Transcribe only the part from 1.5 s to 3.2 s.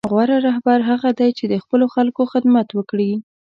خپلو خلکو خدمت وکړي.